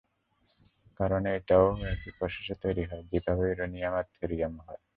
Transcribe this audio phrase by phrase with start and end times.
[0.99, 4.81] কারণ এটাও একই প্রসেসে তৈরী হয় যেই ভাবে ইউরেনিয়াম আর থোরিয়াম হয়।